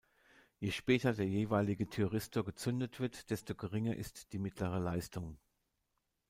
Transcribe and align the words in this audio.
Je 0.59 0.71
später 0.71 1.13
der 1.13 1.27
jeweilige 1.27 1.87
Thyristor 1.87 2.43
gezündet 2.43 2.99
wird, 2.99 3.29
desto 3.29 3.53
geringer 3.53 3.95
ist 3.95 4.33
die 4.33 4.39
mittlere 4.39 4.79
Leistung. 4.79 5.37